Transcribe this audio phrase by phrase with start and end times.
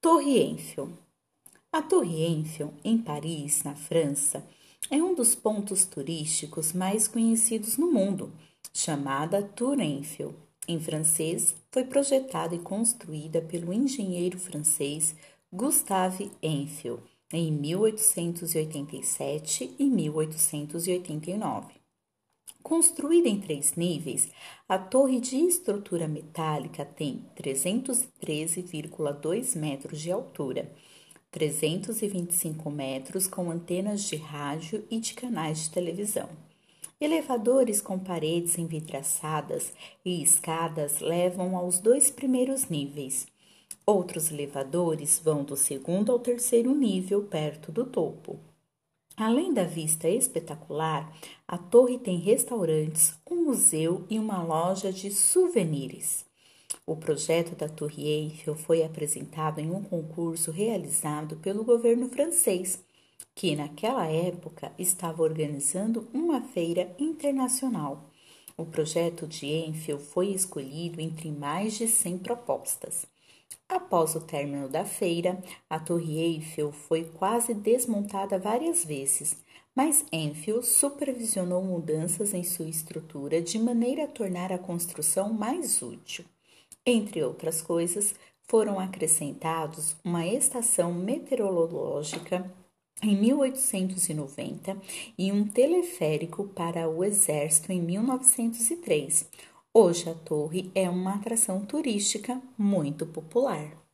[0.00, 0.90] Torre Eiffel.
[1.72, 4.46] A Torre Eiffel, em Paris, na França,
[4.88, 8.32] é um dos pontos turísticos mais conhecidos no mundo,
[8.72, 10.32] chamada Tour Eiffel.
[10.68, 15.16] Em francês, foi projetada e construída pelo engenheiro francês
[15.52, 17.02] Gustave Eiffel
[17.32, 21.74] em 1887 e 1889.
[22.68, 24.28] Construída em três níveis,
[24.68, 30.70] a torre de estrutura metálica tem 313,2 metros de altura,
[31.30, 36.28] 325 metros com antenas de rádio e de canais de televisão.
[37.00, 39.72] Elevadores com paredes envidraçadas
[40.04, 43.26] e escadas levam aos dois primeiros níveis.
[43.86, 48.38] Outros elevadores vão do segundo ao terceiro nível, perto do topo.
[49.18, 51.12] Além da vista espetacular,
[51.48, 56.24] a torre tem restaurantes, um museu e uma loja de souvenirs.
[56.86, 62.80] O projeto da Torre Eiffel foi apresentado em um concurso realizado pelo governo francês,
[63.34, 68.08] que naquela época estava organizando uma feira internacional.
[68.56, 73.04] O projeto de Eiffel foi escolhido entre mais de 100 propostas.
[73.68, 79.36] Após o término da feira, a Torre Eiffel foi quase desmontada várias vezes,
[79.74, 86.24] mas Enfield supervisionou mudanças em sua estrutura de maneira a tornar a construção mais útil.
[86.84, 92.50] Entre outras coisas, foram acrescentados uma estação meteorológica
[93.02, 94.76] em 1890
[95.16, 99.28] e um teleférico para o exército em 1903,
[99.74, 103.87] Hoje a torre é uma atração turística muito popular.